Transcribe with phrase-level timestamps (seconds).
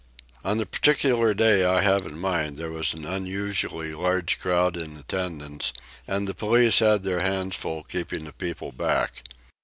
[0.43, 4.97] On the particular day I have in mind there was an unusually large crowd in
[4.97, 5.73] attendance,
[6.07, 9.21] and the police had their hands full keeping the people back.